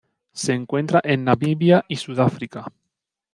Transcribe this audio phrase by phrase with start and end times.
[0.33, 2.65] Se encuentra en Namibia y Sudáfrica.